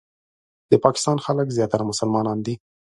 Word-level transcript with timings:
د 0.71 0.73
پاکستان 0.83 1.17
خلک 1.25 1.47
زیاتره 1.57 1.83
مسلمانان 1.91 2.37
دي. 2.45 2.55